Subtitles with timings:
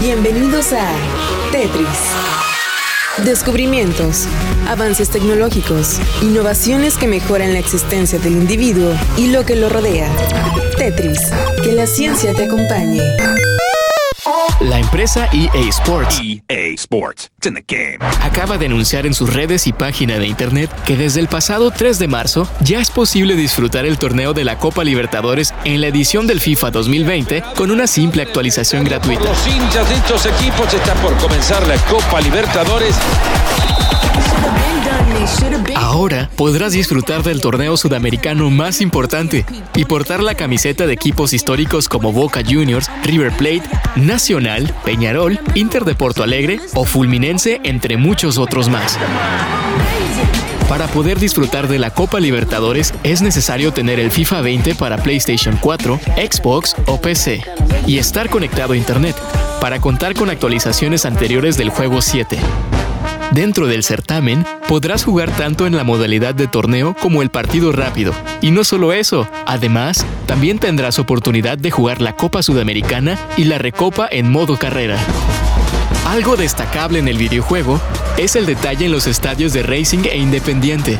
[0.00, 0.92] Bienvenidos a
[1.50, 1.88] Tetris.
[3.24, 4.28] Descubrimientos,
[4.68, 10.08] avances tecnológicos, innovaciones que mejoran la existencia del individuo y lo que lo rodea.
[10.76, 11.18] Tetris,
[11.64, 13.02] que la ciencia te acompañe.
[14.60, 17.30] La empresa EA Sports EA Sports.
[17.36, 17.98] It's in the game.
[18.22, 21.96] acaba de anunciar en sus redes y página de internet que desde el pasado 3
[22.00, 26.26] de marzo ya es posible disfrutar el torneo de la Copa Libertadores en la edición
[26.26, 29.22] del FIFA 2020 con una simple actualización gratuita.
[29.22, 32.96] Los hinchas de estos equipos está por comenzar la Copa Libertadores.
[35.74, 39.44] Ahora podrás disfrutar del torneo sudamericano más importante
[39.74, 43.62] y portar la camiseta de equipos históricos como Boca Juniors, River Plate,
[43.96, 48.98] Nacional, Peñarol, Inter de Porto Alegre o Fulminense, entre muchos otros más.
[50.68, 55.56] Para poder disfrutar de la Copa Libertadores es necesario tener el FIFA 20 para PlayStation
[55.60, 57.42] 4, Xbox o PC
[57.86, 59.16] y estar conectado a Internet
[59.60, 62.38] para contar con actualizaciones anteriores del juego 7.
[63.32, 68.14] Dentro del certamen, podrás jugar tanto en la modalidad de torneo como el partido rápido.
[68.40, 73.58] Y no solo eso, además, también tendrás oportunidad de jugar la Copa Sudamericana y la
[73.58, 74.98] Recopa en modo carrera.
[76.06, 77.80] Algo destacable en el videojuego
[78.16, 80.98] es el detalle en los estadios de Racing e Independiente,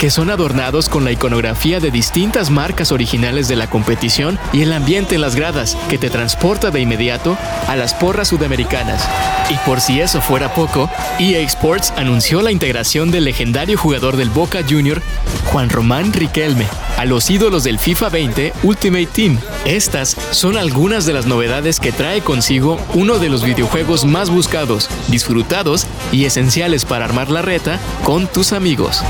[0.00, 4.72] que son adornados con la iconografía de distintas marcas originales de la competición y el
[4.72, 9.06] ambiente en las gradas, que te transporta de inmediato a las porras sudamericanas.
[9.50, 14.28] Y por si eso fuera poco, EA Sports anunció la integración del legendario jugador del
[14.28, 15.00] Boca Junior,
[15.46, 16.66] Juan Román Riquelme,
[16.98, 19.38] a los ídolos del FIFA 20 Ultimate Team.
[19.64, 24.90] Estas son algunas de las novedades que trae consigo uno de los videojuegos más buscados,
[25.08, 29.02] disfrutados y esenciales para armar la reta con tus amigos.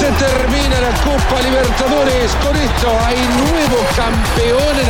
[0.00, 2.32] Se termina la Copa Libertadores.
[2.42, 4.89] Con esto hay nuevo campeón en